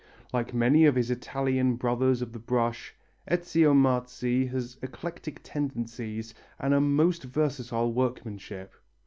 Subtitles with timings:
[0.33, 2.95] Like many of his Italian brothers of the brush,
[3.29, 8.73] Ezio Marzi has eclectic tendencies and a most versatile workmanship.